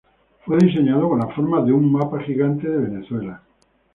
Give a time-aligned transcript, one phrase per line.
[0.47, 3.43] Fue diseñado con la forma de una mapa gigante de Venezuela.